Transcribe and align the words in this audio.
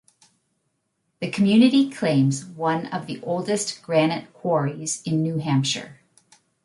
The 1.19 1.29
community 1.29 1.87
claims 1.87 2.43
one 2.43 2.87
of 2.87 3.05
the 3.05 3.21
oldest 3.21 3.83
granite 3.83 4.33
quarries 4.33 5.03
in 5.03 5.21
New 5.21 5.37
Hampshire. 5.37 5.99